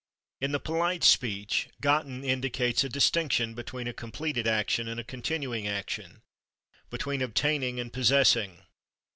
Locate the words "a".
2.83-2.89, 3.87-3.93, 4.99-5.03